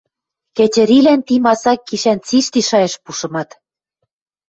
Кӹтьӹрилӓн 0.57 1.21
ти 1.27 1.35
масак 1.43 1.79
гишӓн 1.87 2.19
цишти 2.27 2.61
шайышт 2.69 2.99
пушымат: 3.05 3.49